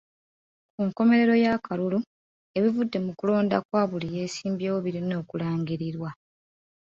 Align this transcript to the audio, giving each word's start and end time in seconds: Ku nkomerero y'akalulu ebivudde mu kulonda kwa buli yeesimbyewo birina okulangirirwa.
Ku 0.73 0.81
nkomerero 0.87 1.33
y'akalulu 1.43 1.99
ebivudde 2.57 2.97
mu 3.05 3.11
kulonda 3.19 3.57
kwa 3.67 3.83
buli 3.89 4.07
yeesimbyewo 4.15 4.77
birina 4.85 5.15
okulangirirwa. 5.21 6.09